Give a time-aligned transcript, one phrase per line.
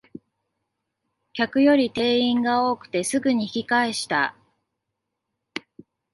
[1.33, 4.35] 客より店員が多くてすぐに引き返した